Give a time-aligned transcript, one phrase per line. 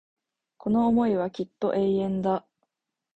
[0.57, 2.43] この思いはきっと永遠だ